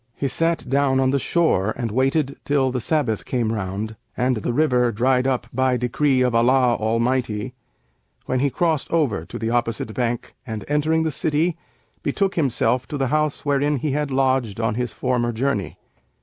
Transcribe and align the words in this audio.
He 0.15 0.27
sat 0.27 0.67
down 0.67 0.99
on 0.99 1.11
the 1.11 1.19
shore 1.19 1.75
and 1.77 1.91
waited 1.91 2.37
till 2.43 2.71
the 2.71 2.81
Sabbath 2.81 3.23
came 3.23 3.53
round 3.53 3.95
and 4.17 4.37
the 4.37 4.51
river 4.51 4.91
dried 4.91 5.27
up 5.27 5.45
by 5.53 5.77
decree 5.77 6.21
of 6.21 6.33
Allah 6.33 6.73
Almighty, 6.79 7.53
when 8.25 8.39
he 8.39 8.49
crossed 8.49 8.89
over 8.89 9.25
to 9.25 9.37
the 9.37 9.51
opposite 9.51 9.93
bank 9.93 10.33
and, 10.43 10.65
entering 10.67 11.03
the 11.03 11.11
city, 11.11 11.55
betook 12.01 12.33
himself 12.33 12.87
to 12.87 12.97
the 12.97 13.09
house 13.13 13.45
wherein 13.45 13.77
he 13.77 13.91
had 13.91 14.09
lodged 14.09 14.59
on 14.59 14.73
his 14.73 14.91
former 14.91 15.31
journey. 15.31 15.77